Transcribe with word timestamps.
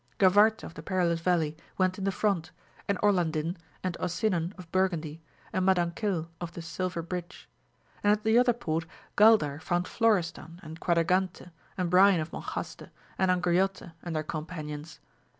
Gavarte 0.17 0.63
of 0.63 0.73
the 0.73 0.81
Perilous 0.81 1.21
Valley 1.21 1.55
went 1.77 1.99
in 1.99 2.05
the 2.05 2.11
front, 2.11 2.49
and 2.87 2.97
Orlandin, 3.03 3.55
and 3.83 3.95
Osirian 3.99 4.51
of 4.57 4.71
Burgundy, 4.71 5.21
and 5.53 5.63
Madancil 5.63 6.27
of 6.41 6.53
the 6.53 6.61
Silver 6.63 7.03
Bridge. 7.03 7.47
And 8.03 8.11
at 8.11 8.23
the 8.23 8.39
other 8.39 8.53
port 8.53 8.87
Gaidar 9.15 9.61
found 9.61 9.87
Florestan 9.87 10.59
and 10.63 10.79
Quadragante 10.79 11.51
and 11.77 11.91
Brian 11.91 12.19
of 12.19 12.31
Monjaste 12.31 12.89
and 13.19 13.29
Angriote 13.29 13.91
and 14.01 14.15
their 14.15 14.23
companions. 14.23 14.99